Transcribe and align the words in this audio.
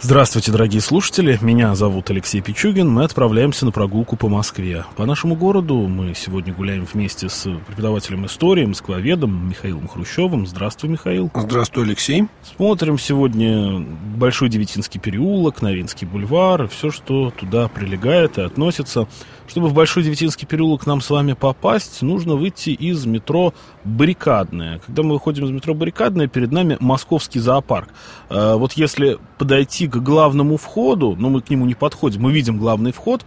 Здравствуйте, 0.00 0.52
дорогие 0.52 0.80
слушатели. 0.80 1.36
Меня 1.40 1.74
зовут 1.74 2.08
Алексей 2.08 2.40
Пичугин. 2.40 2.88
Мы 2.88 3.02
отправляемся 3.02 3.64
на 3.66 3.72
прогулку 3.72 4.16
по 4.16 4.28
Москве. 4.28 4.84
По 4.94 5.06
нашему 5.06 5.34
городу 5.34 5.74
мы 5.74 6.14
сегодня 6.14 6.54
гуляем 6.54 6.84
вместе 6.84 7.28
с 7.28 7.50
преподавателем 7.66 8.24
истории, 8.24 8.64
москвоведом 8.64 9.48
Михаилом 9.48 9.88
Хрущевым. 9.88 10.46
Здравствуй, 10.46 10.90
Михаил. 10.90 11.32
Здравствуй, 11.34 11.82
Алексей. 11.82 12.28
Смотрим 12.56 12.96
сегодня 12.96 13.84
Большой 14.14 14.50
Девятинский 14.50 15.00
переулок, 15.00 15.62
Новинский 15.62 16.06
бульвар, 16.06 16.68
все, 16.68 16.92
что 16.92 17.32
туда 17.32 17.66
прилегает 17.66 18.38
и 18.38 18.42
относится. 18.42 19.08
Чтобы 19.48 19.66
в 19.66 19.74
Большой 19.74 20.04
Девятинский 20.04 20.46
переулок 20.46 20.86
нам 20.86 21.00
с 21.00 21.10
вами 21.10 21.32
попасть, 21.32 22.02
нужно 22.02 22.36
выйти 22.36 22.70
из 22.70 23.04
метро 23.04 23.52
Баррикадное. 23.82 24.78
Когда 24.78 25.02
мы 25.02 25.14
выходим 25.14 25.46
из 25.46 25.50
метро 25.50 25.74
Баррикадное, 25.74 26.28
перед 26.28 26.52
нами 26.52 26.76
Московский 26.78 27.40
зоопарк. 27.40 27.88
А, 28.28 28.54
вот 28.54 28.74
если 28.74 29.18
подойти 29.38 29.86
к 29.86 29.96
главному 29.96 30.56
входу, 30.56 31.16
но 31.18 31.30
мы 31.30 31.40
к 31.40 31.50
нему 31.50 31.66
не 31.66 31.74
подходим, 31.74 32.22
мы 32.22 32.32
видим 32.32 32.58
главный 32.58 32.92
вход, 32.92 33.24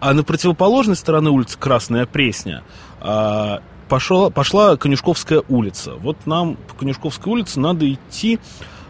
а 0.00 0.12
на 0.12 0.24
противоположной 0.24 0.96
стороне 0.96 1.30
улицы 1.30 1.56
Красная 1.58 2.06
Пресня 2.06 2.62
а, 3.00 3.60
пошла, 3.88 4.30
пошла 4.30 4.76
Конюшковская 4.76 5.42
улица. 5.48 5.94
Вот 5.94 6.26
нам 6.26 6.56
по 6.56 6.74
Конюшковской 6.74 7.32
улице 7.32 7.60
надо 7.60 7.90
идти, 7.90 8.38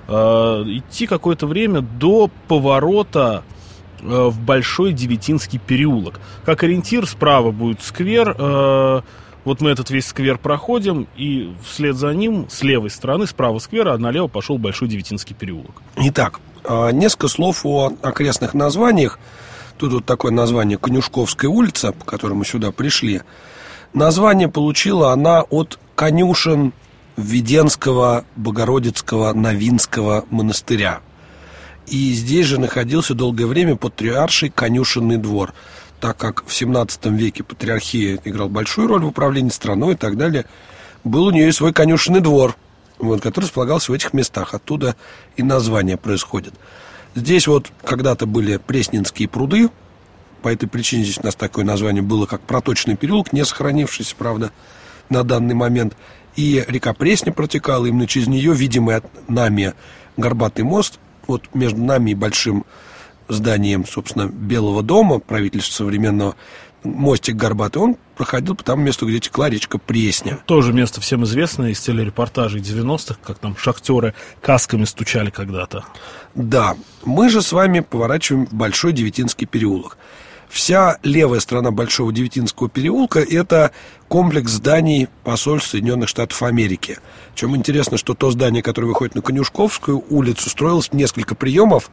а, 0.09 0.63
идти 0.65 1.07
какое-то 1.07 1.47
время 1.47 1.81
до 1.83 2.31
поворота 2.49 3.45
Э, 4.05 4.29
в 4.29 4.39
Большой 4.41 4.93
Девятинский 4.93 5.59
переулок. 5.59 6.21
Как 6.45 6.63
ориентир, 6.63 7.07
справа 7.07 7.51
будет 7.51 7.83
сквер. 7.83 8.35
Э, 8.39 9.01
вот 9.45 9.61
мы 9.61 9.71
этот 9.71 9.91
весь 9.91 10.07
сквер 10.07 10.39
проходим, 10.39 11.07
и 11.17 11.53
вслед 11.65 11.97
за 11.97 12.13
ним, 12.13 12.47
с 12.49 12.63
левой 12.63 12.91
стороны, 12.91 13.27
справа 13.27 13.59
сквера, 13.59 13.95
а 13.95 13.99
налево 13.99 14.29
пошел 14.29 14.59
Большой 14.59 14.89
Девятинский 14.89 15.35
переулок. 15.35 15.83
Итак, 15.97 16.41
э, 16.65 16.91
несколько 16.93 17.29
слов 17.29 17.65
о 17.65 17.93
окрестных 18.03 18.55
названиях. 18.55 19.19
Тут 19.79 19.93
вот 19.93 20.05
такое 20.05 20.33
название 20.33 20.79
Конюшковская 20.79 21.51
улица, 21.51 21.93
по 21.93 22.05
которой 22.05 22.35
мы 22.35 22.45
сюда 22.45 22.71
пришли. 22.73 23.23
Название 23.93 24.49
получила 24.49 25.13
она 25.13 25.43
от 25.43 25.79
конюшен 25.95 26.73
Введенского 27.17 28.25
Богородицкого 28.37 29.33
Новинского 29.33 30.25
монастыря– 30.31 31.01
и 31.87 32.13
здесь 32.13 32.47
же 32.47 32.59
находился 32.59 33.15
долгое 33.15 33.47
время 33.47 33.77
патриарший 33.77 34.51
конюшенный 34.51 35.17
двор, 35.17 35.53
так 36.05 36.19
как 36.19 36.45
в 36.47 36.53
17 36.53 37.07
веке 37.07 37.43
патриархия 37.43 38.21
играл 38.25 38.51
большую 38.51 38.89
роль 38.89 39.01
в 39.01 39.07
управлении 39.07 39.49
страной 39.49 39.95
и 39.95 39.97
так 39.97 40.19
далее, 40.19 40.45
был 41.03 41.25
у 41.25 41.31
нее 41.31 41.51
свой 41.51 41.73
конюшенный 41.73 42.21
двор, 42.21 42.57
вот, 42.99 43.23
который 43.23 43.47
располагался 43.47 43.91
в 43.91 43.95
этих 43.95 44.13
местах. 44.13 44.53
Оттуда 44.53 44.97
и 45.39 45.43
название 45.43 45.97
происходит. 45.97 46.53
Здесь 47.15 47.47
вот 47.47 47.73
когда-то 47.83 48.27
были 48.27 48.59
Пресненские 48.59 49.29
пруды, 49.29 49.71
по 50.43 50.49
этой 50.49 50.69
причине 50.69 51.05
здесь 51.05 51.21
у 51.23 51.25
нас 51.25 51.37
такое 51.37 51.65
название 51.65 52.03
было, 52.03 52.27
как 52.27 52.43
проточный 52.43 52.97
переулок, 52.97 53.33
не 53.33 53.43
сохранившийся, 53.43 54.15
правда, 54.15 54.51
на 55.09 55.25
данный 55.25 55.55
момент. 55.55 55.97
И 56.37 56.63
река 56.69 56.93
Пресня 56.93 57.33
протекала, 57.33 57.87
именно 57.87 58.07
через 58.07 58.27
нее, 58.27 58.53
видимый 58.53 58.97
от 58.97 59.07
нами 59.31 59.73
горбатый 60.19 60.67
мост, 60.67 60.99
вот 61.27 61.49
между 61.55 61.83
нами 61.83 62.11
и 62.11 62.15
большим 62.15 62.67
зданием, 63.35 63.87
собственно, 63.87 64.27
Белого 64.27 64.83
дома, 64.83 65.19
правительства 65.19 65.75
современного, 65.75 66.37
мостик 66.83 67.37
горбатый, 67.37 67.83
он 67.83 67.97
проходил 68.17 68.55
по 68.55 68.63
тому 68.65 68.83
месту, 68.83 69.07
где 69.07 69.19
текла 69.19 69.49
речка 69.49 69.79
Пресня. 69.79 70.39
Тоже 70.47 70.73
место 70.73 71.01
всем 71.01 71.25
известное 71.25 71.71
из 71.71 71.81
телерепортажей 71.81 72.61
90-х, 72.61 73.17
как 73.25 73.39
там 73.39 73.57
шахтеры 73.57 74.15
касками 74.41 74.85
стучали 74.85 75.31
когда-то. 75.31 75.85
Да, 76.35 76.77
мы 77.05 77.29
же 77.29 77.43
с 77.43 77.53
вами 77.53 77.81
поворачиваем 77.81 78.49
Большой 78.51 78.93
Девятинский 78.93 79.47
переулок. 79.47 79.99
Вся 80.49 80.99
левая 81.03 81.41
сторона 81.41 81.73
Большого 81.73 82.13
Девятинского 82.13 82.69
переулка– 82.69 83.19
это 83.29 83.73
комплекс 84.07 84.53
зданий 84.53 85.09
посольств 85.25 85.71
Соединенных 85.71 86.09
Штатов 86.09 86.41
Америки. 86.45 86.99
Чем 87.35 87.57
интересно, 87.57 87.97
что 87.99 88.15
то 88.15 88.31
здание, 88.31 88.63
которое 88.63 88.87
выходит 88.87 89.17
на 89.17 89.23
Конюшковскую 89.23 90.05
улицу, 90.11 90.49
строилось 90.51 90.93
несколько 90.93 91.35
приемов 91.35 91.91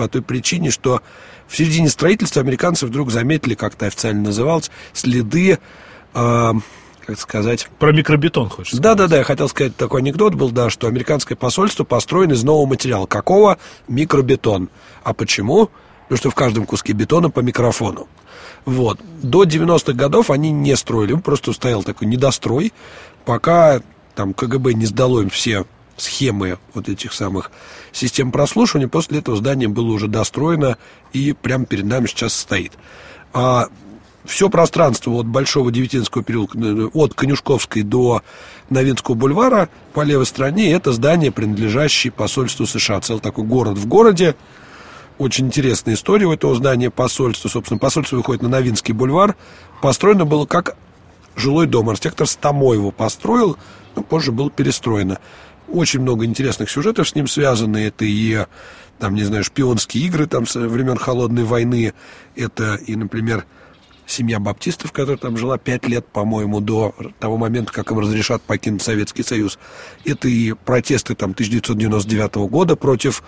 по 0.00 0.08
той 0.08 0.22
причине, 0.22 0.70
что 0.70 1.02
в 1.46 1.54
середине 1.54 1.90
строительства 1.90 2.40
американцы 2.40 2.86
вдруг 2.86 3.10
заметили, 3.10 3.54
как 3.54 3.74
это 3.74 3.84
официально 3.84 4.22
называлось, 4.22 4.70
следы 4.94 5.58
э, 6.14 6.52
как 7.06 7.20
сказать... 7.20 7.68
Про 7.78 7.92
микробетон 7.92 8.48
хочешь 8.48 8.68
сказать? 8.68 8.82
Да-да-да, 8.82 9.18
я 9.18 9.24
хотел 9.24 9.46
сказать, 9.50 9.76
такой 9.76 10.00
анекдот 10.00 10.34
был, 10.34 10.52
да, 10.52 10.70
что 10.70 10.86
американское 10.86 11.36
посольство 11.36 11.84
построено 11.84 12.32
из 12.32 12.42
нового 12.44 12.64
материала. 12.64 13.04
Какого? 13.04 13.58
Микробетон. 13.88 14.70
А 15.04 15.12
почему? 15.12 15.68
потому 16.04 16.18
что 16.18 16.30
в 16.30 16.34
каждом 16.34 16.66
куске 16.66 16.92
бетона 16.92 17.30
по 17.30 17.38
микрофону. 17.38 18.08
Вот. 18.64 18.98
До 19.22 19.44
90-х 19.44 19.92
годов 19.92 20.30
они 20.30 20.50
не 20.50 20.76
строили, 20.76 21.14
просто 21.14 21.52
стоял 21.52 21.84
такой 21.84 22.08
недострой, 22.08 22.72
пока 23.24 23.80
там 24.16 24.34
КГБ 24.34 24.74
не 24.74 24.86
сдало 24.86 25.20
им 25.20 25.30
все 25.30 25.66
схемы 26.00 26.58
вот 26.74 26.88
этих 26.88 27.12
самых 27.12 27.50
систем 27.92 28.32
прослушивания. 28.32 28.88
После 28.88 29.18
этого 29.18 29.36
здание 29.36 29.68
было 29.68 29.92
уже 29.92 30.08
достроено 30.08 30.78
и 31.12 31.32
прямо 31.32 31.66
перед 31.66 31.84
нами 31.84 32.06
сейчас 32.06 32.34
стоит. 32.34 32.72
А 33.32 33.68
все 34.24 34.50
пространство 34.50 35.12
от 35.12 35.26
Большого 35.26 35.72
Девятинского 35.72 36.22
переулка, 36.22 36.58
э, 36.58 36.88
от 36.92 37.14
Конюшковской 37.14 37.82
до 37.82 38.22
Новинского 38.68 39.14
бульвара 39.14 39.68
по 39.92 40.02
левой 40.02 40.26
стороне, 40.26 40.72
это 40.72 40.92
здание, 40.92 41.32
принадлежащее 41.32 42.12
посольству 42.12 42.66
США. 42.66 43.00
Целый 43.00 43.20
такой 43.20 43.44
город 43.44 43.78
в 43.78 43.86
городе, 43.86 44.36
очень 45.18 45.46
интересная 45.46 45.94
история 45.94 46.26
у 46.26 46.32
этого 46.32 46.54
здания 46.54 46.90
посольства. 46.90 47.48
Собственно, 47.48 47.78
посольство 47.78 48.16
выходит 48.16 48.42
на 48.42 48.48
Новинский 48.48 48.94
бульвар. 48.94 49.36
Построено 49.82 50.24
было 50.24 50.46
как 50.46 50.76
жилой 51.36 51.66
дом. 51.66 51.90
Архитектор 51.90 52.26
Стамо 52.26 52.72
его 52.72 52.90
построил, 52.90 53.58
но 53.96 54.02
позже 54.02 54.32
было 54.32 54.50
перестроено. 54.50 55.18
Очень 55.70 56.00
много 56.00 56.24
интересных 56.24 56.70
сюжетов 56.70 57.08
с 57.08 57.14
ним 57.14 57.26
связаны. 57.26 57.78
Это 57.78 58.04
и, 58.04 58.46
там, 58.98 59.14
не 59.14 59.24
знаю, 59.24 59.44
шпионские 59.44 60.04
игры 60.06 60.26
там 60.26 60.46
со 60.46 60.60
времен 60.60 60.96
Холодной 60.96 61.44
войны. 61.44 61.94
Это 62.34 62.74
и, 62.74 62.96
например, 62.96 63.46
семья 64.06 64.40
баптистов, 64.40 64.92
которая 64.92 65.18
там 65.18 65.36
жила 65.36 65.56
пять 65.58 65.86
лет, 65.86 66.06
по-моему, 66.06 66.60
до 66.60 66.94
того 67.18 67.36
момента, 67.36 67.72
как 67.72 67.90
им 67.92 68.00
разрешат 68.00 68.42
покинуть 68.42 68.82
Советский 68.82 69.22
Союз. 69.22 69.58
Это 70.04 70.28
и 70.28 70.52
протесты 70.52 71.14
там 71.14 71.30
1999 71.30 72.34
года 72.50 72.76
против 72.76 73.22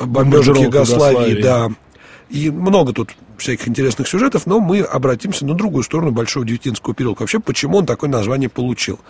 бомбежек 0.00 0.56
Югославии, 0.56 1.42
да. 1.42 1.70
И 2.30 2.50
много 2.50 2.92
тут 2.92 3.10
всяких 3.36 3.68
интересных 3.68 4.08
сюжетов, 4.08 4.46
но 4.46 4.60
мы 4.60 4.80
обратимся 4.80 5.44
на 5.44 5.54
другую 5.54 5.82
сторону 5.82 6.12
Большого 6.12 6.46
Девятинского 6.46 6.94
переулка. 6.94 7.22
Вообще, 7.22 7.40
почему 7.40 7.78
он 7.78 7.86
такое 7.86 8.08
название 8.08 8.48
получил? 8.48 9.00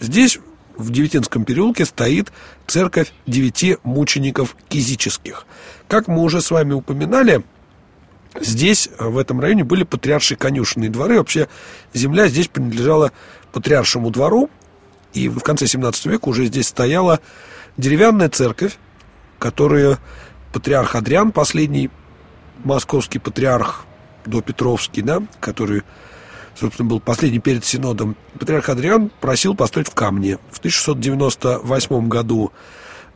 Здесь, 0.00 0.40
в 0.76 0.90
Девятинском 0.90 1.44
переулке, 1.44 1.84
стоит 1.84 2.32
церковь 2.66 3.12
девяти 3.26 3.78
мучеников 3.82 4.56
кизических. 4.68 5.46
Как 5.88 6.08
мы 6.08 6.22
уже 6.22 6.40
с 6.40 6.50
вами 6.50 6.72
упоминали, 6.72 7.42
здесь, 8.40 8.88
в 8.98 9.18
этом 9.18 9.40
районе, 9.40 9.64
были 9.64 9.84
патриаршие 9.84 10.36
конюшенные 10.36 10.90
дворы. 10.90 11.18
Вообще, 11.18 11.48
земля 11.94 12.28
здесь 12.28 12.48
принадлежала 12.48 13.12
патриаршему 13.52 14.10
двору, 14.10 14.50
и 15.12 15.28
в 15.28 15.40
конце 15.40 15.66
17 15.66 16.06
века 16.06 16.28
уже 16.28 16.46
здесь 16.46 16.68
стояла 16.68 17.20
деревянная 17.76 18.28
церковь, 18.28 18.76
которая 19.38 19.98
патриарх 20.52 20.94
Адриан, 20.94 21.32
последний 21.32 21.90
московский 22.64 23.18
патриарх 23.18 23.84
до 24.24 24.42
Петровский, 24.42 25.02
да, 25.02 25.22
который, 25.40 25.82
собственно, 26.58 26.88
был 26.88 27.00
последний 27.00 27.38
перед 27.38 27.64
Синодом, 27.64 28.16
патриарх 28.38 28.68
Адриан 28.68 29.10
просил 29.20 29.54
построить 29.54 29.88
в 29.88 29.94
камне. 29.94 30.38
В 30.50 30.58
1698 30.58 32.08
году 32.08 32.52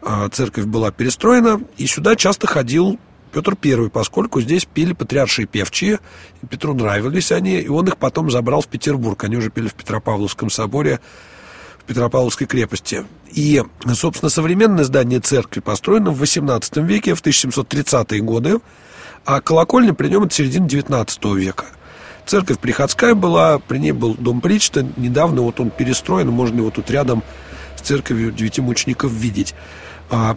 а, 0.02 0.28
церковь 0.28 0.66
была 0.66 0.90
перестроена, 0.90 1.62
и 1.76 1.86
сюда 1.86 2.16
часто 2.16 2.46
ходил 2.46 2.98
Петр 3.32 3.56
I, 3.62 3.90
поскольку 3.90 4.40
здесь 4.40 4.64
пели 4.64 4.92
патриаршие 4.92 5.46
певчие, 5.46 6.00
и 6.42 6.46
Петру 6.46 6.74
нравились 6.74 7.32
они, 7.32 7.60
и 7.60 7.68
он 7.68 7.86
их 7.86 7.96
потом 7.96 8.30
забрал 8.30 8.60
в 8.60 8.66
Петербург. 8.66 9.22
Они 9.24 9.36
уже 9.36 9.50
пели 9.50 9.68
в 9.68 9.74
Петропавловском 9.74 10.50
соборе 10.50 11.00
Петропавловской 11.86 12.46
крепости. 12.46 13.04
И, 13.32 13.62
собственно, 13.94 14.30
современное 14.30 14.84
здание 14.84 15.18
церкви 15.18 15.60
построено 15.60 16.12
в 16.12 16.22
XVIII 16.22 16.84
веке, 16.84 17.14
в 17.14 17.22
1730-е 17.22 18.20
годы, 18.20 18.60
а 19.24 19.40
колокольня 19.40 19.92
при 19.92 20.08
нем 20.08 20.22
от 20.22 20.32
середины 20.32 20.66
XIX 20.66 21.36
века. 21.36 21.66
Церковь 22.26 22.58
приходская 22.58 23.14
была, 23.14 23.58
при 23.58 23.78
ней 23.78 23.92
был 23.92 24.14
дом 24.14 24.40
причта, 24.40 24.86
недавно 24.96 25.42
вот 25.42 25.60
он 25.60 25.70
перестроен, 25.70 26.28
можно 26.28 26.58
его 26.58 26.70
тут 26.70 26.90
рядом 26.90 27.22
с 27.76 27.80
церковью 27.80 28.32
девяти 28.32 28.60
мучеников 28.60 29.10
видеть. 29.12 29.54
А, 30.10 30.36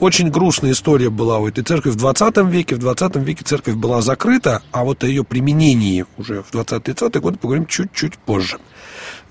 очень 0.00 0.30
грустная 0.30 0.72
история 0.72 1.10
была 1.10 1.38
у 1.38 1.48
этой 1.48 1.62
церкви 1.62 1.90
в 1.90 1.96
20 1.96 2.36
веке. 2.48 2.76
В 2.76 2.78
20 2.78 3.16
веке 3.16 3.44
церковь 3.44 3.74
была 3.74 4.00
закрыта, 4.00 4.62
а 4.72 4.84
вот 4.84 5.04
о 5.04 5.06
ее 5.06 5.24
применении 5.24 6.06
уже 6.16 6.42
в 6.42 6.52
20-30-е 6.52 7.20
годы 7.20 7.38
поговорим 7.38 7.66
чуть-чуть 7.66 8.18
позже. 8.18 8.58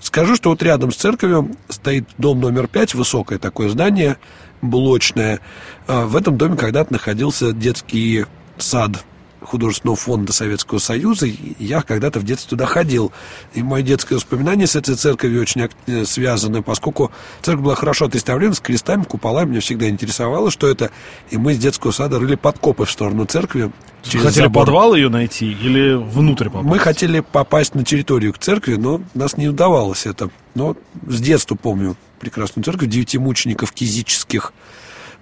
Скажу, 0.00 0.36
что 0.36 0.50
вот 0.50 0.62
рядом 0.62 0.92
с 0.92 0.96
церковью 0.96 1.56
стоит 1.68 2.08
дом 2.18 2.40
номер 2.40 2.68
5, 2.68 2.94
высокое 2.94 3.38
такое 3.38 3.68
здание, 3.68 4.18
блочное. 4.62 5.40
А, 5.86 6.06
в 6.06 6.16
этом 6.16 6.36
доме 6.36 6.56
когда-то 6.56 6.92
находился 6.92 7.52
детский 7.52 8.26
сад 8.58 9.04
художественного 9.46 9.96
фонда 9.96 10.32
Советского 10.32 10.78
Союза. 10.78 11.26
Я 11.58 11.82
когда-то 11.82 12.20
в 12.20 12.24
детстве 12.24 12.50
туда 12.50 12.66
ходил. 12.66 13.12
И 13.54 13.62
мое 13.62 13.82
детское 13.82 14.16
воспоминание 14.16 14.66
с 14.66 14.76
этой 14.76 14.96
церковью 14.96 15.40
очень 15.40 15.68
э, 15.86 16.04
связано, 16.04 16.62
поскольку 16.62 17.10
церковь 17.42 17.64
была 17.64 17.74
хорошо 17.74 18.06
отреставлена, 18.06 18.54
с 18.54 18.60
крестами, 18.60 19.04
куполами. 19.04 19.50
Меня 19.50 19.60
всегда 19.60 19.88
интересовало, 19.88 20.50
что 20.50 20.68
это. 20.68 20.90
И 21.30 21.38
мы 21.38 21.52
из 21.52 21.58
детского 21.58 21.92
сада 21.92 22.18
рыли 22.18 22.34
подкопы 22.34 22.84
в 22.84 22.90
сторону 22.90 23.24
церкви. 23.24 23.70
Через 24.02 24.26
хотели 24.26 24.44
забор. 24.44 24.66
подвал 24.66 24.94
ее 24.94 25.08
найти 25.08 25.50
или 25.50 25.94
внутрь 25.94 26.48
попасть? 26.48 26.68
Мы 26.68 26.78
хотели 26.78 27.20
попасть 27.20 27.74
на 27.74 27.84
территорию 27.84 28.32
к 28.32 28.38
церкви, 28.38 28.74
но 28.74 29.00
нас 29.14 29.36
не 29.36 29.48
удавалось 29.48 30.06
это. 30.06 30.30
Но 30.54 30.76
с 31.06 31.20
детства 31.20 31.54
помню 31.54 31.96
прекрасную 32.18 32.64
церковь, 32.64 32.88
девяти 32.88 33.18
мучеников 33.18 33.72
кизических. 33.72 34.52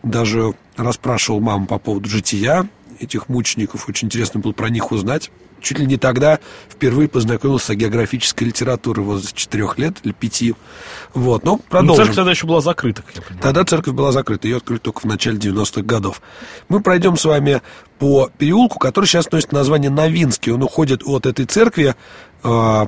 Даже 0.02 0.54
расспрашивал 0.76 1.40
маму 1.40 1.66
по 1.66 1.78
поводу 1.78 2.08
жития 2.08 2.68
этих 3.00 3.28
мучеников. 3.28 3.88
Очень 3.88 4.06
интересно 4.06 4.40
было 4.40 4.52
про 4.52 4.68
них 4.68 4.92
узнать. 4.92 5.30
Чуть 5.60 5.78
ли 5.78 5.86
не 5.86 5.96
тогда 5.96 6.40
впервые 6.68 7.08
познакомился 7.08 7.72
с 7.72 7.76
географической 7.76 8.48
литературой 8.48 9.04
возле 9.04 9.30
четырех 9.32 9.78
лет 9.78 9.96
или 10.02 10.12
пяти. 10.12 10.54
Вот, 11.14 11.44
но 11.44 11.56
продолжим. 11.56 11.86
Но 11.86 11.96
церковь 11.96 12.16
тогда 12.16 12.30
еще 12.32 12.46
была 12.46 12.60
закрыта, 12.60 13.02
как 13.02 13.16
я 13.16 13.22
понимаю. 13.22 13.42
Тогда 13.42 13.64
церковь 13.64 13.94
была 13.94 14.12
закрыта, 14.12 14.46
ее 14.46 14.58
открыли 14.58 14.80
только 14.80 15.00
в 15.00 15.04
начале 15.04 15.38
90-х 15.38 15.82
годов. 15.82 16.20
Мы 16.68 16.80
пройдем 16.80 17.16
с 17.16 17.24
вами 17.24 17.62
по 17.98 18.30
переулку, 18.36 18.78
который 18.78 19.06
сейчас 19.06 19.30
носит 19.30 19.52
название 19.52 19.90
Новинский. 19.90 20.52
Он 20.52 20.62
уходит 20.62 21.02
от 21.06 21.24
этой 21.24 21.46
церкви 21.46 21.94
э, 22.42 22.86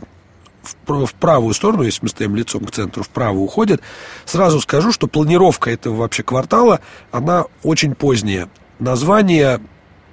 в, 0.66 1.06
в 1.06 1.14
правую 1.14 1.54
сторону, 1.54 1.82
если 1.82 2.00
мы 2.02 2.08
стоим 2.08 2.36
лицом 2.36 2.64
к 2.64 2.70
центру, 2.70 3.02
вправо 3.02 3.38
уходит. 3.38 3.80
Сразу 4.24 4.60
скажу, 4.60 4.92
что 4.92 5.06
планировка 5.06 5.70
этого 5.70 5.96
вообще 5.96 6.22
квартала, 6.22 6.80
она 7.12 7.46
очень 7.62 7.94
поздняя. 7.94 8.48
Название 8.78 9.60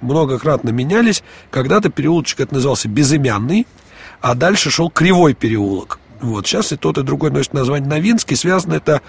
многократно 0.04 0.70
менялись. 0.70 1.22
Когда-то 1.50 1.90
переулочек 1.90 2.40
это 2.40 2.54
назывался 2.54 2.88
Безымянный, 2.88 3.66
а 4.20 4.34
дальше 4.34 4.70
шел 4.70 4.90
Кривой 4.90 5.34
переулок. 5.34 5.98
Вот, 6.20 6.46
сейчас 6.46 6.72
и 6.72 6.76
тот, 6.76 6.96
и 6.96 7.02
другой 7.02 7.30
носит 7.30 7.52
название 7.52 7.88
Новинский. 7.88 8.34
Связано 8.34 8.74
это 8.74 9.02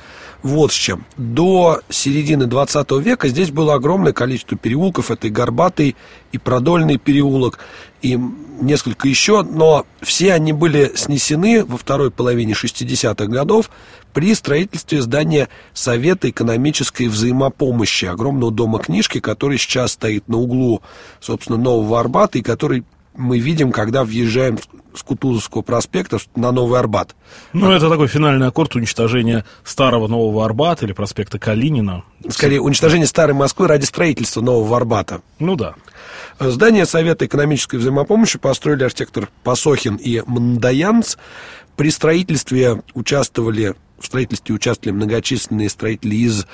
вот 0.43 0.73
с 0.73 0.75
чем. 0.75 1.05
До 1.15 1.81
середины 1.87 2.45
20 2.45 2.91
века 2.93 3.29
здесь 3.29 3.51
было 3.51 3.75
огромное 3.75 4.11
количество 4.11 4.57
переулков. 4.57 5.11
Это 5.11 5.27
и 5.27 5.29
Горбатый, 5.29 5.95
и 6.33 6.37
Продольный 6.37 6.97
переулок, 6.97 7.59
и 8.01 8.19
несколько 8.59 9.07
еще. 9.07 9.43
Но 9.43 9.85
все 10.01 10.33
они 10.33 10.51
были 10.51 10.91
снесены 10.95 11.63
во 11.63 11.77
второй 11.77 12.11
половине 12.11 12.53
60-х 12.53 13.27
годов 13.27 13.69
при 14.15 14.33
строительстве 14.33 15.01
здания 15.01 15.49
Совета 15.73 16.29
экономической 16.29 17.09
взаимопомощи, 17.09 18.05
огромного 18.05 18.49
дома 18.49 18.79
книжки, 18.79 19.19
который 19.19 19.57
сейчас 19.57 19.91
стоит 19.91 20.29
на 20.29 20.37
углу, 20.37 20.81
собственно, 21.19 21.57
Нового 21.59 21.99
Арбата, 21.99 22.37
и 22.37 22.41
который 22.41 22.85
мы 23.13 23.39
видим, 23.39 23.73
когда 23.73 24.05
въезжаем 24.05 24.57
с 24.95 25.03
Кутузовского 25.03 25.63
проспекта 25.63 26.19
на 26.33 26.53
Новый 26.53 26.79
Арбат. 26.79 27.13
Ну, 27.51 27.69
это 27.71 27.89
такой 27.89 28.07
финальный 28.07 28.47
аккорд 28.47 28.77
уничтожения 28.77 29.43
старого 29.65 30.07
Нового 30.07 30.45
Арбата 30.45 30.85
или 30.85 30.93
проспекта 30.93 31.37
Калинина. 31.37 32.03
Скорее, 32.29 32.61
уничтожение 32.61 33.07
старой 33.07 33.33
Москвы 33.33 33.67
ради 33.67 33.83
строительства 33.83 34.39
Нового 34.39 34.77
Арбата. 34.77 35.21
Ну 35.39 35.57
да. 35.57 35.75
Здание 36.39 36.85
Совета 36.85 37.25
экономической 37.25 37.75
взаимопомощи 37.75 38.39
построили 38.39 38.85
архитектор 38.85 39.27
Пасохин 39.43 39.95
и 39.95 40.23
Мандаянц. 40.25 41.17
При 41.75 41.91
строительстве 41.91 42.81
участвовали 42.93 43.75
в 43.99 44.05
строительстве 44.05 44.55
участвовали 44.55 44.95
многочисленные 44.95 45.69
строители 45.69 46.15
из 46.15 46.45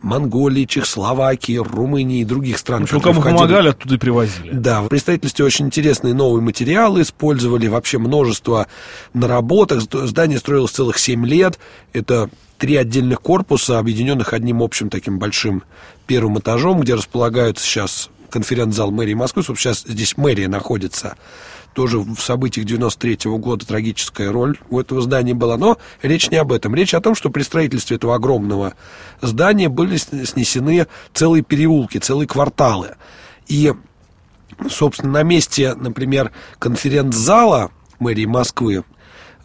Монголии, 0.00 0.64
Чехословакии, 0.64 1.56
Румынии 1.56 2.20
и 2.20 2.24
других 2.24 2.58
стран. 2.58 2.84
Общем, 2.84 3.00
кому 3.00 3.20
входили... 3.20 3.38
помогали, 3.38 3.68
оттуда 3.68 3.94
и 3.94 3.98
привозили. 3.98 4.50
Да, 4.52 4.82
в 4.82 4.88
представительстве 4.88 5.44
очень 5.44 5.66
интересные 5.66 6.14
новые 6.14 6.42
материалы 6.42 7.02
использовали, 7.02 7.66
вообще 7.66 7.98
множество 7.98 8.68
наработок. 9.12 9.80
Здание 9.80 10.38
строилось 10.38 10.70
целых 10.70 10.98
7 10.98 11.26
лет. 11.26 11.58
Это 11.92 12.30
три 12.58 12.76
отдельных 12.76 13.20
корпуса, 13.20 13.78
объединенных 13.78 14.32
одним 14.32 14.62
общим 14.62 14.90
таким 14.90 15.18
большим 15.18 15.62
первым 16.06 16.38
этажом, 16.38 16.80
где 16.80 16.94
располагаются 16.94 17.64
сейчас 17.64 18.10
конференц-зал 18.30 18.90
мэрии 18.90 19.14
Москвы. 19.14 19.42
Собственно, 19.42 19.74
сейчас 19.74 19.92
здесь 19.92 20.16
мэрия 20.16 20.48
находится 20.48 21.16
тоже 21.74 21.98
в 21.98 22.18
событиях 22.18 22.66
93 22.66 23.28
-го 23.28 23.38
года 23.38 23.66
трагическая 23.66 24.32
роль 24.32 24.58
у 24.70 24.80
этого 24.80 25.00
здания 25.00 25.34
была. 25.34 25.56
Но 25.56 25.78
речь 26.02 26.30
не 26.30 26.36
об 26.36 26.52
этом. 26.52 26.74
Речь 26.74 26.94
о 26.94 27.00
том, 27.00 27.14
что 27.14 27.30
при 27.30 27.42
строительстве 27.42 27.96
этого 27.96 28.14
огромного 28.14 28.74
здания 29.20 29.68
были 29.68 29.96
снесены 29.96 30.86
целые 31.14 31.42
переулки, 31.42 31.98
целые 31.98 32.26
кварталы. 32.26 32.96
И, 33.46 33.72
собственно, 34.68 35.12
на 35.12 35.22
месте, 35.22 35.74
например, 35.74 36.32
конференц-зала 36.58 37.70
мэрии 37.98 38.26
Москвы 38.26 38.84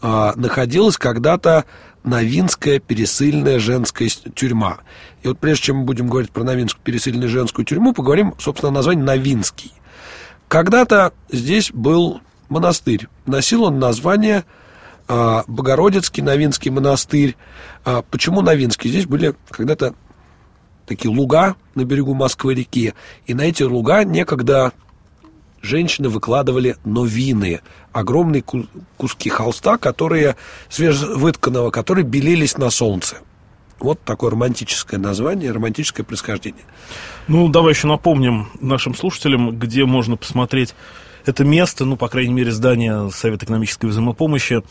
э, 0.02 0.32
находилась 0.36 0.98
когда-то 0.98 1.66
Новинская 2.04 2.80
пересыльная 2.80 3.60
женская 3.60 4.10
тюрьма. 4.10 4.80
И 5.22 5.28
вот 5.28 5.40
прежде 5.40 5.66
чем 5.66 5.78
мы 5.78 5.84
будем 5.86 6.08
говорить 6.10 6.32
про 6.32 6.44
Новинскую 6.44 6.84
пересыльную 6.84 7.30
женскую 7.30 7.66
тюрьму, 7.66 7.94
поговорим, 7.94 8.34
собственно, 8.40 8.70
о 8.70 8.74
названии 8.74 9.04
Новинский. 9.04 9.72
Когда-то 10.54 11.14
здесь 11.32 11.72
был 11.72 12.22
монастырь. 12.48 13.08
Носил 13.26 13.64
он 13.64 13.80
название 13.80 14.46
а, 15.08 15.44
Богородицкий 15.48 16.22
Новинский 16.22 16.70
монастырь. 16.70 17.36
А, 17.84 18.04
почему 18.04 18.42
Новинский? 18.42 18.92
Здесь 18.92 19.08
были 19.08 19.34
когда-то 19.50 19.96
такие 20.86 21.10
луга 21.10 21.56
на 21.74 21.86
берегу 21.86 22.14
Москвы-реки. 22.14 22.94
И 23.26 23.34
на 23.34 23.42
эти 23.42 23.64
луга 23.64 24.04
некогда 24.04 24.74
женщины 25.64 26.08
выкладывали 26.08 26.78
новины, 26.86 27.62
огромные 27.92 28.44
куски 28.98 29.32
холста, 29.32 29.80
которые 29.80 30.36
свежевытканного, 30.70 31.72
которые 31.72 32.06
белились 32.06 32.60
на 32.60 32.70
солнце. 32.70 33.18
Вот 33.84 34.00
такое 34.06 34.32
романтическое 34.32 34.98
название, 34.98 35.52
романтическое 35.52 36.06
происхождение. 36.06 36.64
Ну, 37.28 37.50
давай 37.50 37.74
еще 37.74 37.88
напомним 37.88 38.48
нашим 38.62 38.96
слушателям, 38.96 39.60
где 39.60 39.84
можно 39.84 40.16
посмотреть 40.16 40.74
это 41.26 41.44
место, 41.44 41.84
ну, 41.84 41.98
по 41.98 42.08
крайней 42.08 42.34
мере, 42.34 42.52
здание 42.52 43.12
Совета 43.12 43.46
экономической 43.46 43.88
взаимопомощи. 43.88 44.64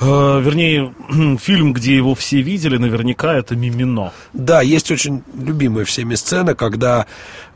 Э, 0.00 0.40
вернее, 0.40 0.94
фильм, 1.38 1.72
где 1.72 1.94
его 1.94 2.16
все 2.16 2.42
видели, 2.42 2.76
наверняка 2.76 3.34
это 3.34 3.54
«Мимино». 3.54 4.12
Да, 4.32 4.62
есть 4.62 4.90
очень 4.90 5.22
любимая 5.34 5.84
всеми 5.84 6.16
сцена, 6.16 6.56
когда 6.56 7.06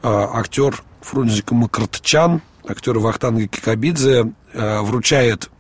э, 0.03 0.09
актер 0.09 0.81
Фрунзик 1.01 1.51
Макартчан, 1.51 2.41
актер 2.69 3.01
Вахтанга 3.01 3.49
Кикабидзе, 3.49 4.33
э, 4.53 4.81
вручает 4.83 5.51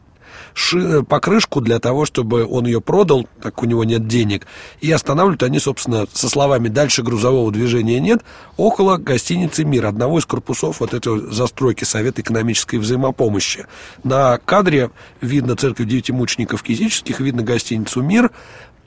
ши, 0.55 1.03
покрышку 1.03 1.61
для 1.61 1.79
того, 1.79 2.05
чтобы 2.05 2.47
он 2.47 2.67
ее 2.67 2.81
продал, 2.81 3.27
так 3.43 3.62
у 3.62 3.67
него 3.67 3.85
нет 3.85 4.07
денег. 4.07 4.47
И 4.81 4.91
останавливают 4.91 5.43
они, 5.43 5.59
собственно, 5.59 6.07
со 6.12 6.29
словами 6.29 6.69
«дальше 6.69 7.03
грузового 7.03 7.51
движения 7.53 8.01
нет» 8.01 8.23
около 8.57 8.97
гостиницы 8.97 9.65
«Мир», 9.65 9.87
одного 9.87 10.19
из 10.19 10.27
корпусов 10.27 10.81
вот 10.81 10.95
этой 10.95 11.31
застройки 11.31 11.85
Совета 11.85 12.23
экономической 12.23 12.77
взаимопомощи. 12.77 13.67
На 14.05 14.39
кадре 14.39 14.91
видно 15.21 15.57
церковь 15.57 15.87
девяти 15.87 16.12
мучеников 16.12 16.62
физических, 16.65 17.21
видно 17.21 17.43
гостиницу 17.43 18.03
«Мир», 18.03 18.31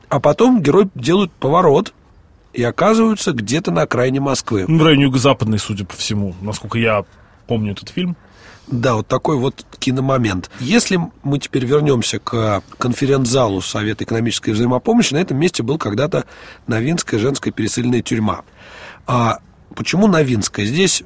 а 0.10 0.20
потом 0.20 0.62
герой 0.62 0.88
делают 0.96 1.32
поворот, 1.32 1.94
и 2.54 2.64
оказываются 2.64 3.34
где-то 3.34 3.72
на 3.72 3.82
окраине 3.82 4.22
Москвы. 4.22 4.66
В 4.66 4.84
районе 4.84 5.04
юго-западной, 5.04 5.60
судя 5.60 5.86
по 5.86 5.94
всему, 5.94 6.34
насколько 6.42 6.78
я 6.78 7.04
помню 7.48 7.74
этот 7.74 7.90
фильм. 7.90 8.16
Да, 8.68 8.96
вот 8.96 9.08
такой 9.08 9.38
вот 9.38 9.66
киномомент. 9.80 10.50
Если 10.60 11.00
мы 11.24 11.40
теперь 11.40 11.66
вернемся 11.66 12.20
к 12.20 12.64
конференц-залу 12.78 13.62
Совета 13.62 14.04
экономической 14.04 14.52
взаимопомощи, 14.52 15.14
на 15.14 15.20
этом 15.20 15.38
месте 15.38 15.62
был 15.62 15.78
когда-то 15.78 16.26
Новинская 16.66 17.20
женская 17.20 17.52
пересыльная 17.52 18.02
тюрьма. 18.02 18.42
А 19.06 19.40
почему 19.76 20.08
Новинская? 20.08 20.66
Здесь 20.66 21.04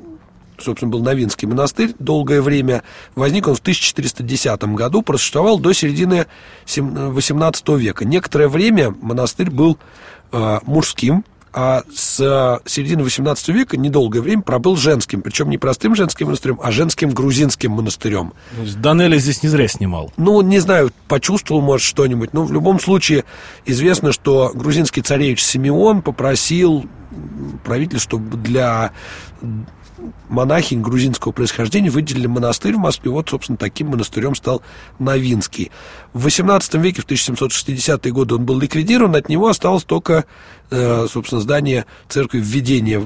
собственно, 0.61 0.91
был 0.91 1.01
Новинский 1.01 1.47
монастырь 1.47 1.93
долгое 1.99 2.41
время. 2.41 2.83
Возник 3.15 3.47
он 3.47 3.55
в 3.55 3.59
1410 3.59 4.61
году, 4.75 5.01
просуществовал 5.01 5.59
до 5.59 5.73
середины 5.73 6.27
18 6.67 7.69
века. 7.69 8.05
Некоторое 8.05 8.49
время 8.49 8.93
монастырь 9.01 9.49
был 9.49 9.77
э, 10.31 10.59
мужским, 10.63 11.23
а 11.53 11.83
с 11.93 12.61
середины 12.65 13.01
XVIII 13.01 13.51
века 13.53 13.77
недолгое 13.77 14.21
время 14.21 14.41
пробыл 14.41 14.75
женским, 14.75 15.21
причем 15.21 15.49
не 15.49 15.57
простым 15.57 15.95
женским 15.95 16.27
монастырем, 16.27 16.59
а 16.61 16.71
женским 16.71 17.09
грузинским 17.11 17.71
монастырем. 17.71 18.33
Данелли 18.77 19.17
здесь 19.17 19.43
не 19.43 19.49
зря 19.49 19.67
снимал. 19.67 20.11
Ну, 20.17 20.41
не 20.41 20.59
знаю, 20.59 20.91
почувствовал, 21.07 21.61
может, 21.61 21.85
что-нибудь, 21.85 22.33
но 22.33 22.43
в 22.43 22.51
любом 22.51 22.79
случае 22.79 23.25
известно, 23.65 24.11
что 24.11 24.51
грузинский 24.53 25.01
царевич 25.01 25.43
Симеон 25.43 26.01
попросил 26.01 26.85
правительство 27.63 28.19
для 28.19 28.91
монахинь 30.29 30.81
грузинского 30.81 31.31
происхождения 31.31 31.89
выделили 31.89 32.27
монастырь 32.27 32.75
в 32.75 32.79
Москве. 32.79 33.11
Вот, 33.11 33.29
собственно, 33.29 33.57
таким 33.57 33.89
монастырем 33.89 34.35
стал 34.35 34.61
Новинский. 34.99 35.71
В 36.13 36.27
XVIII 36.27 36.79
веке, 36.79 37.01
в 37.01 37.07
1760-е 37.07 38.11
годы 38.11 38.35
он 38.35 38.45
был 38.45 38.59
ликвидирован, 38.59 39.15
от 39.15 39.29
него 39.29 39.47
осталось 39.47 39.83
только, 39.83 40.25
э, 40.71 41.07
собственно, 41.09 41.41
здание 41.41 41.85
церкви 42.07 42.39
введения 42.39 43.03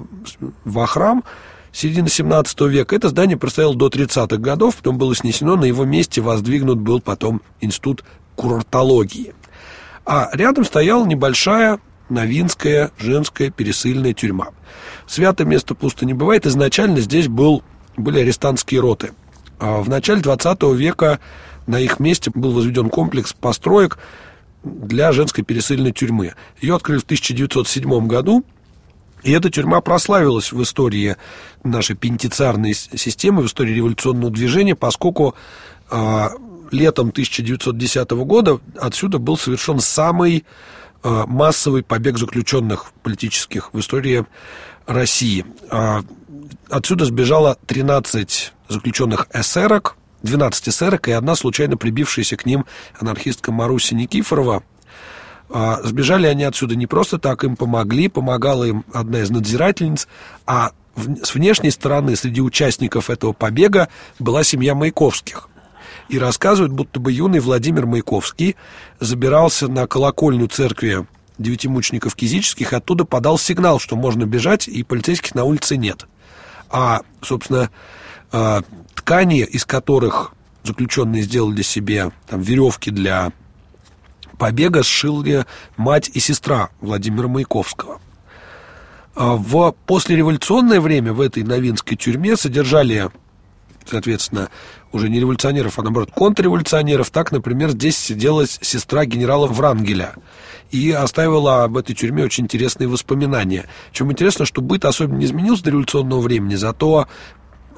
во 0.63 0.85
храм 0.85 1.23
середины 1.71 2.07
17 2.07 2.61
века. 2.61 2.95
Это 2.95 3.09
здание 3.09 3.37
простояло 3.37 3.75
до 3.75 3.87
30-х 3.87 4.37
годов, 4.37 4.77
потом 4.77 4.97
было 4.97 5.15
снесено, 5.15 5.55
на 5.55 5.65
его 5.65 5.85
месте 5.85 6.21
воздвигнут 6.21 6.79
был 6.79 7.01
потом 7.01 7.41
институт 7.59 8.03
курортологии. 8.35 9.33
А 10.05 10.29
рядом 10.33 10.65
стояла 10.65 11.05
небольшая 11.05 11.79
Новинская 12.13 12.91
женская 12.97 13.49
пересыльная 13.49 14.13
тюрьма. 14.13 14.49
Святое 15.07 15.45
место 15.45 15.75
пусто 15.75 16.05
не 16.05 16.13
бывает. 16.13 16.45
Изначально 16.45 17.01
здесь 17.01 17.27
был, 17.27 17.63
были 17.97 18.19
арестантские 18.19 18.79
роты. 18.81 19.11
А 19.59 19.81
в 19.81 19.89
начале 19.89 20.21
20 20.21 20.63
века 20.75 21.19
на 21.67 21.79
их 21.79 21.99
месте 21.99 22.31
был 22.33 22.51
возведен 22.51 22.89
комплекс 22.89 23.33
построек 23.33 23.97
для 24.63 25.11
женской 25.11 25.43
пересыльной 25.43 25.91
тюрьмы. 25.91 26.33
Ее 26.61 26.75
открыли 26.75 26.99
в 26.99 27.03
1907 27.03 28.07
году, 28.07 28.43
и 29.23 29.31
эта 29.31 29.49
тюрьма 29.49 29.81
прославилась 29.81 30.51
в 30.51 30.61
истории 30.61 31.15
нашей 31.63 31.95
пентицарной 31.95 32.73
системы, 32.73 33.41
в 33.41 33.45
истории 33.47 33.73
революционного 33.73 34.31
движения, 34.31 34.75
поскольку 34.75 35.35
э, 35.89 36.27
летом 36.71 37.09
1910 37.09 38.11
года 38.11 38.59
отсюда 38.77 39.19
был 39.19 39.37
совершен 39.37 39.79
самый 39.79 40.45
массовый 41.03 41.83
побег 41.83 42.17
заключенных 42.17 42.91
политических 43.03 43.73
в 43.73 43.79
истории 43.79 44.25
России. 44.85 45.45
А, 45.69 46.01
отсюда 46.69 47.05
сбежало 47.05 47.57
13 47.67 48.53
заключенных 48.69 49.27
эсерок, 49.33 49.95
12 50.23 50.69
эсерок 50.69 51.07
и 51.07 51.11
одна 51.11 51.35
случайно 51.35 51.77
прибившаяся 51.77 52.37
к 52.37 52.45
ним 52.45 52.65
анархистка 52.99 53.51
Маруся 53.51 53.95
Никифорова. 53.95 54.63
А, 55.49 55.81
сбежали 55.83 56.27
они 56.27 56.43
отсюда 56.43 56.75
не 56.75 56.87
просто 56.87 57.19
так, 57.19 57.43
им 57.43 57.55
помогли, 57.55 58.07
помогала 58.07 58.63
им 58.63 58.85
одна 58.93 59.19
из 59.19 59.29
надзирательниц, 59.29 60.07
а 60.45 60.71
с 60.95 61.33
внешней 61.33 61.71
стороны 61.71 62.15
среди 62.15 62.41
участников 62.41 63.09
этого 63.09 63.33
побега 63.33 63.89
была 64.19 64.43
семья 64.43 64.75
Маяковских. 64.75 65.49
И 66.09 66.17
рассказывают, 66.17 66.73
будто 66.73 66.99
бы 66.99 67.11
юный 67.11 67.39
Владимир 67.39 67.85
Маяковский 67.85 68.55
забирался 68.99 69.67
на 69.67 69.87
колокольню 69.87 70.47
церкви 70.47 71.05
девяти 71.37 71.67
мучеников 71.67 72.15
кизических, 72.15 72.73
оттуда 72.73 73.05
подал 73.05 73.37
сигнал, 73.37 73.79
что 73.79 73.95
можно 73.95 74.25
бежать, 74.25 74.67
и 74.67 74.83
полицейских 74.83 75.35
на 75.35 75.43
улице 75.43 75.77
нет. 75.77 76.05
А, 76.69 77.01
собственно, 77.21 77.69
а, 78.31 78.61
ткани, 78.95 79.41
из 79.43 79.65
которых 79.65 80.33
заключенные 80.63 81.23
сделали 81.23 81.61
себе 81.61 82.11
там, 82.27 82.41
веревки 82.41 82.89
для 82.89 83.31
побега, 84.37 84.83
сшили 84.83 85.45
мать 85.77 86.09
и 86.13 86.19
сестра 86.19 86.69
Владимира 86.81 87.27
Маяковского. 87.27 87.99
А 89.15 89.35
в 89.35 89.75
послереволюционное 89.85 90.81
время 90.81 91.13
в 91.13 91.21
этой 91.21 91.43
новинской 91.43 91.95
тюрьме 91.95 92.35
содержали, 92.35 93.11
соответственно, 93.89 94.49
уже 94.91 95.09
не 95.09 95.19
революционеров, 95.19 95.79
а 95.79 95.83
наоборот 95.83 96.11
контрреволюционеров. 96.11 97.09
Так, 97.09 97.31
например, 97.31 97.71
здесь 97.71 97.97
сидела 97.97 98.45
сестра 98.47 99.05
генерала 99.05 99.47
Врангеля 99.47 100.15
и 100.71 100.91
оставила 100.91 101.63
об 101.63 101.77
этой 101.77 101.95
тюрьме 101.95 102.23
очень 102.23 102.45
интересные 102.45 102.87
воспоминания. 102.87 103.65
Чем 103.91 104.11
интересно, 104.11 104.45
что 104.45 104.61
быт 104.61 104.85
особенно 104.85 105.17
не 105.17 105.25
изменился 105.25 105.63
до 105.63 105.71
революционного 105.71 106.21
времени, 106.21 106.55
зато 106.55 107.07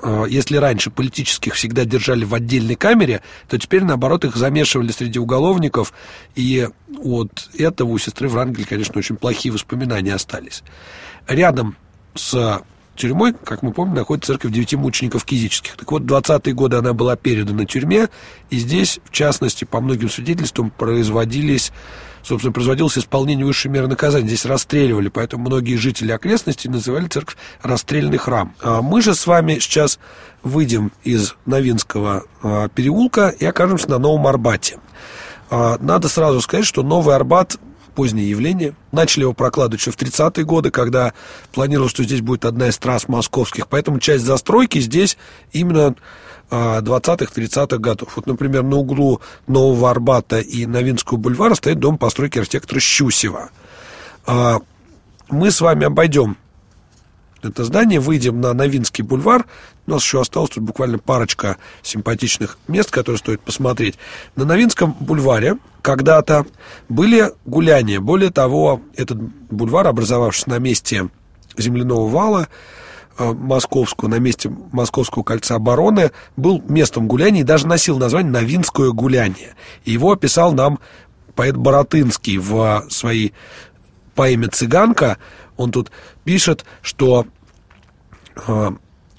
э, 0.02 0.26
если 0.30 0.58
раньше 0.58 0.92
политических 0.92 1.56
всегда 1.56 1.86
держали 1.86 2.26
в 2.26 2.34
отдельной 2.34 2.76
камере, 2.76 3.22
то 3.50 3.58
теперь, 3.58 3.84
наоборот, 3.84 4.26
их 4.26 4.36
замешивали 4.36 4.92
среди 4.92 5.20
уголовников, 5.20 5.94
и 6.36 6.68
от 7.04 7.50
этого 7.58 7.90
у 7.90 7.98
сестры 7.98 8.30
Врангель, 8.30 8.66
конечно, 8.66 8.98
очень 8.98 9.16
плохие 9.16 9.54
воспоминания 9.54 10.14
остались. 10.14 10.64
Рядом 11.28 11.76
с 12.14 12.62
тюрьмой, 12.96 13.34
как 13.34 13.62
мы 13.62 13.72
помним, 13.72 13.96
находится 13.96 14.34
церковь 14.34 14.52
девяти 14.52 14.75
мучеников 14.75 15.25
кизических. 15.25 15.75
Так 15.75 15.92
вот, 15.92 16.04
в 16.04 16.06
20-е 16.06 16.54
годы 16.54 16.78
она 16.78 16.94
была 16.94 17.16
передана 17.16 17.66
тюрьме, 17.66 18.10
и 18.50 18.58
здесь, 18.58 19.00
в 19.06 19.12
частности, 19.12 19.66
по 19.66 19.82
многим 19.82 20.10
свидетельствам, 20.10 20.70
производились 20.70 21.72
собственно, 22.25 22.52
производилось 22.52 22.98
исполнение 22.98 23.46
высшей 23.46 23.70
меры 23.70 23.88
наказания. 23.88 24.28
Здесь 24.28 24.46
расстреливали, 24.46 25.10
поэтому 25.10 25.46
многие 25.46 25.75
жители 25.75 26.12
окрестностей 26.12 26.70
называли 26.70 27.08
церковь 27.08 27.38
расстрельный 27.62 28.18
храм. 28.18 28.56
А 28.62 28.82
мы 28.82 29.02
же 29.02 29.14
с 29.14 29.28
вами 29.28 29.60
сейчас 29.60 30.00
выйдем 30.42 30.92
из 31.04 31.36
Новинского 31.46 32.24
а, 32.42 32.68
переулка 32.70 33.30
и 33.30 33.46
окажемся 33.46 33.90
на 33.92 34.00
Новом 34.00 34.28
Арбате. 34.28 34.80
А, 35.50 35.78
надо 35.80 36.10
сразу 36.10 36.42
сказать, 36.42 36.66
что 36.66 36.84
Новый 36.84 37.16
Арбат 37.16 37.58
позднее 37.96 38.30
явление. 38.30 38.75
Начали 38.92 39.24
его 39.24 39.34
прокладывать 39.34 39.82
еще 39.82 39.92
в 39.92 39.98
30-е 39.98 40.44
годы, 40.46 40.70
когда 40.70 41.14
планировалось, 41.54 41.92
что 41.92 42.04
здесь 42.04 42.22
будет 42.22 42.46
одна 42.46 42.68
из 42.68 42.78
трасс 42.78 43.08
московских. 43.08 43.68
Поэтому 43.68 44.00
часть 44.00 44.25
застройки 44.25 44.80
здесь 44.80 45.18
именно 45.52 45.96
20-30-х 46.52 47.78
годов. 47.78 48.16
Вот, 48.16 48.28
например, 48.28 48.64
на 48.64 48.78
углу 48.78 49.22
Нового 49.48 49.90
Арбата 49.90 50.40
и 50.40 50.66
Новинского 50.66 51.18
бульвара 51.18 51.56
стоит 51.56 51.80
дом 51.80 51.98
постройки 51.98 52.38
архитектора 52.38 52.80
Щусева. 52.80 53.50
А, 54.25 54.60
мы 55.30 55.52
с 55.52 55.62
вами 55.62 55.86
обойдем 55.86 56.38
это 57.42 57.64
здание, 57.64 58.00
выйдем 58.00 58.42
на 58.42 58.54
Новинский 58.54 59.04
бульвар. 59.04 59.46
У 59.88 59.92
нас 59.92 60.04
еще 60.04 60.22
осталось 60.22 60.50
тут 60.50 60.63
буквально 60.63 60.98
парочка 60.98 61.58
симпатичных 61.84 62.58
мест, 62.68 62.89
которые 62.89 63.20
стоит 63.20 63.42
посмотреть. 63.42 63.98
На 64.36 64.44
Новинском 64.44 64.96
бульваре 65.00 65.58
когда-то 65.82 66.46
были 66.89 67.32
гуляния. 67.46 68.00
Более 68.00 68.32
того, 68.32 68.82
этот 68.96 69.22
бульвар, 69.22 69.88
образовавшись 69.88 70.48
на 70.48 70.58
месте 70.58 71.10
земляного 71.56 72.08
вала, 72.10 72.48
э, 73.20 73.32
московского, 73.32 74.10
на 74.10 74.18
месте 74.18 74.51
Московского 74.72 75.22
кольца 75.22 75.56
обороны, 75.56 76.12
был 76.36 76.63
местом 76.68 77.08
гуляния 77.08 77.42
и 77.42 77.46
даже 77.46 77.68
носил 77.68 78.00
название 78.00 78.32
«Новинское 78.32 78.89
гуляние». 78.89 79.56
И 79.84 79.92
его 79.92 80.12
описал 80.12 80.54
нам 80.54 80.80
поэт 81.36 81.56
Боротынский 81.56 82.38
в 82.38 82.88
своей 82.89 83.34
поэме 84.15 84.48
«Цыганка». 84.48 85.20
Он 85.58 85.72
тут 85.72 85.92
пишет, 86.24 86.65
что 86.82 87.27
э, 88.48 88.72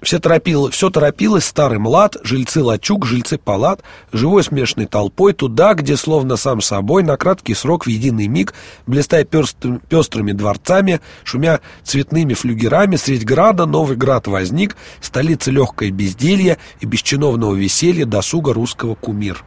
все, 0.06 0.20
торопило, 0.20 0.70
все 0.70 0.88
торопилось, 0.88 1.44
старый 1.44 1.80
млад, 1.80 2.16
жильцы 2.22 2.62
лачуг, 2.62 3.04
жильцы 3.04 3.38
палат, 3.38 3.82
живой 4.12 4.44
смешанной 4.44 4.86
толпой, 4.86 5.32
туда, 5.32 5.74
где, 5.74 5.96
словно 5.96 6.36
сам 6.36 6.60
собой, 6.60 7.02
на 7.02 7.16
краткий 7.16 7.54
срок 7.54 7.86
в 7.86 7.88
единый 7.88 8.28
миг, 8.28 8.54
блистая 8.86 9.24
пестрыми, 9.24 9.80
пестрыми 9.88 10.30
дворцами, 10.30 11.00
шумя 11.24 11.58
цветными 11.82 12.34
флюгерами, 12.34 12.94
средь 12.94 13.24
града 13.24 13.66
новый 13.66 13.96
град 13.96 14.28
возник, 14.28 14.76
столица 15.00 15.50
легкое 15.50 15.90
безделья 15.90 16.58
и 16.78 16.86
бесчиновного 16.86 17.56
веселья 17.56 18.06
досуга 18.06 18.54
русского 18.54 18.94
кумир. 18.94 19.44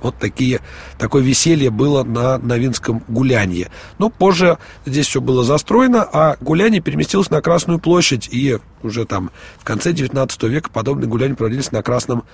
Вот 0.00 0.16
такие, 0.18 0.60
такое 0.96 1.22
веселье 1.22 1.70
было 1.70 2.04
на 2.04 2.38
Новинском 2.38 3.02
гулянье. 3.08 3.70
Но 3.98 4.10
позже 4.10 4.58
здесь 4.86 5.06
все 5.06 5.20
было 5.20 5.44
застроено, 5.44 6.08
а 6.10 6.36
гуляние 6.40 6.80
переместилось 6.80 7.30
на 7.30 7.40
Красную 7.40 7.78
площадь. 7.78 8.28
И 8.30 8.58
уже 8.82 9.04
там 9.04 9.30
в 9.58 9.64
конце 9.64 9.92
19 9.92 10.42
века 10.44 10.70
подобные 10.70 11.08
гуляния 11.08 11.34
проводились 11.34 11.72
на, 11.72 11.82
Красном, 11.82 12.24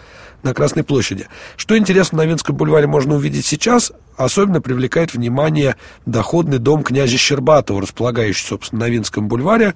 на 0.43 0.53
Красной 0.53 0.85
площади. 0.85 1.29
Что 1.57 1.77
интересно 1.79 2.19
на 2.19 2.25
Новинском 2.25 2.57
бульваре 2.57 2.87
можно 2.87 3.15
увидеть 3.15 3.47
сейчас, 3.47 3.93
особенно 4.17 4.61
привлекает 4.61 5.15
внимание 5.15 5.77
доходный 6.05 6.59
дом 6.59 6.83
князя 6.83 7.17
Щербатова, 7.17 7.81
располагающий, 7.83 8.47
собственно, 8.47 8.81
на 8.81 8.87
Новинском 8.87 9.29
бульваре. 9.29 9.75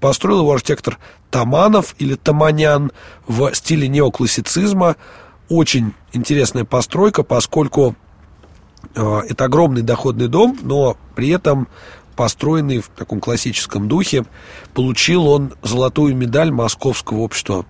Построил 0.00 0.40
его 0.40 0.52
архитектор 0.52 0.98
Таманов 1.30 1.94
или 1.98 2.16
Таманян 2.16 2.90
в 3.26 3.54
стиле 3.54 3.88
неоклассицизма– 3.88 4.96
очень 5.52 5.92
интересная 6.12 6.64
постройка, 6.64 7.22
поскольку 7.22 7.94
э, 8.94 9.20
это 9.28 9.44
огромный 9.44 9.82
доходный 9.82 10.28
дом, 10.28 10.58
но 10.62 10.96
при 11.14 11.28
этом 11.28 11.68
построенный 12.16 12.80
в 12.80 12.88
таком 12.88 13.20
классическом 13.20 13.88
духе. 13.88 14.24
Получил 14.74 15.26
он 15.26 15.52
золотую 15.62 16.16
медаль 16.16 16.50
Московского 16.50 17.18
общества 17.18 17.66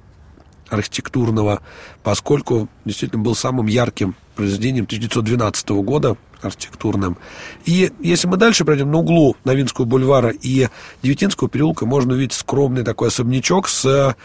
архитектурного, 0.69 1.61
поскольку 2.03 2.69
действительно 2.85 3.23
был 3.23 3.35
самым 3.35 3.67
ярким 3.67 4.15
произведением 4.37 4.85
1912 4.85 5.69
года, 5.71 6.17
архитектурным. 6.41 7.19
И 7.65 7.93
если 8.01 8.27
мы 8.27 8.37
дальше 8.37 8.65
пройдем, 8.65 8.91
на 8.91 8.99
углу 8.99 9.37
Новинского 9.45 9.85
бульвара 9.85 10.31
и 10.31 10.69
Девятинского 11.03 11.49
переулка 11.49 11.85
можно 11.85 12.15
увидеть 12.15 12.33
скромный 12.33 12.85
такой 12.85 13.09
особнячок 13.09 13.69
с 13.69 14.17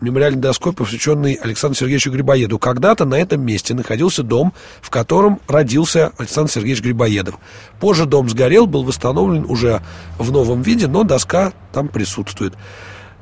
мемориальной 0.00 0.40
доской, 0.40 0.72
посвященной 0.72 1.34
Александру 1.34 1.76
Сергеевичу 1.76 2.10
Грибоеду. 2.10 2.58
Когда-то 2.58 3.04
на 3.04 3.14
этом 3.14 3.44
месте 3.44 3.74
находился 3.74 4.22
дом, 4.22 4.52
в 4.80 4.90
котором 4.90 5.40
родился 5.48 6.12
Александр 6.18 6.50
Сергеевич 6.50 6.82
Грибоедов. 6.82 7.36
Позже 7.80 8.06
дом 8.06 8.28
сгорел, 8.28 8.66
был 8.66 8.84
восстановлен 8.84 9.44
уже 9.48 9.82
в 10.18 10.30
новом 10.30 10.62
виде, 10.62 10.86
но 10.86 11.02
доска 11.02 11.52
там 11.72 11.88
присутствует. 11.88 12.54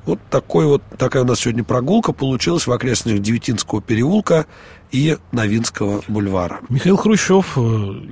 Вот, 0.07 0.19
такой 0.31 0.67
вот 0.67 0.83
такая 0.99 1.23
у 1.23 1.27
нас 1.27 1.41
сегодня 1.41 1.65
прогулка 1.65 2.13
получилась 2.13 2.67
в 2.67 2.73
окрестностях 2.73 3.23
Девятинского 3.23 3.81
переулка 3.81 4.47
и 4.93 5.17
Новинского 5.33 6.03
бульвара. 6.09 6.61
Михаил 6.69 6.97
Хрущев, 6.97 7.57
э, 7.57 7.61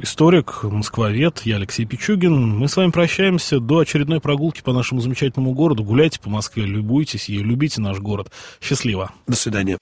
историк, 0.02 0.62
москвовед, 0.62 1.42
я 1.44 1.56
Алексей 1.56 1.84
Пичугин. 1.84 2.58
Мы 2.58 2.68
с 2.68 2.76
вами 2.76 2.90
прощаемся 2.90 3.61
до 3.61 3.80
очередной 3.80 4.20
прогулки 4.20 4.62
по 4.62 4.72
нашему 4.72 5.00
замечательному 5.00 5.52
городу. 5.52 5.84
Гуляйте 5.84 6.18
по 6.18 6.30
Москве, 6.30 6.64
любуйтесь 6.64 7.28
и 7.28 7.38
любите 7.38 7.80
наш 7.80 7.99
город. 7.99 8.32
Счастливо. 8.61 9.12
До 9.26 9.37
свидания. 9.37 9.78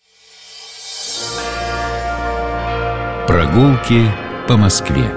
Прогулки 3.27 4.11
по 4.49 4.57
Москве. 4.57 5.09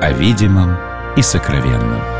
О 0.00 0.12
видимом 0.12 0.76
и 1.16 1.22
сокровенном. 1.22 2.19